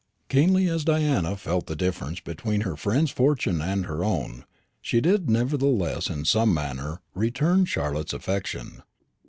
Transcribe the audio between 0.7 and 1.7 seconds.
Diana felt